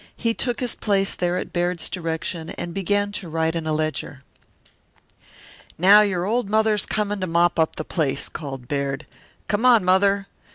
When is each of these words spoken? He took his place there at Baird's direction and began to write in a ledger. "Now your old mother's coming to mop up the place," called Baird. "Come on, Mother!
He 0.17 0.33
took 0.33 0.61
his 0.61 0.73
place 0.73 1.13
there 1.13 1.37
at 1.37 1.53
Baird's 1.53 1.87
direction 1.87 2.49
and 2.57 2.73
began 2.73 3.11
to 3.11 3.29
write 3.29 3.53
in 3.55 3.67
a 3.67 3.71
ledger. 3.71 4.23
"Now 5.77 6.01
your 6.01 6.25
old 6.25 6.49
mother's 6.49 6.87
coming 6.87 7.19
to 7.19 7.27
mop 7.27 7.59
up 7.59 7.75
the 7.75 7.85
place," 7.85 8.27
called 8.27 8.67
Baird. 8.67 9.05
"Come 9.47 9.63
on, 9.63 9.85
Mother! 9.85 10.25